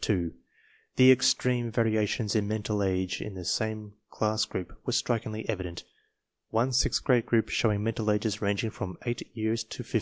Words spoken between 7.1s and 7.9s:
group showing